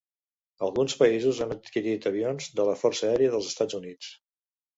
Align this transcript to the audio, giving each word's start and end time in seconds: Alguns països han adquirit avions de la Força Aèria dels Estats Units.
Alguns 0.67 0.95
països 1.01 1.41
han 1.45 1.53
adquirit 1.55 2.07
avions 2.13 2.49
de 2.61 2.67
la 2.71 2.75
Força 2.85 3.07
Aèria 3.11 3.35
dels 3.37 3.53
Estats 3.53 3.79
Units. 3.83 4.11